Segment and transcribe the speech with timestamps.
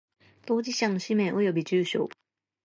[0.47, 2.09] 当事者の氏名及び住所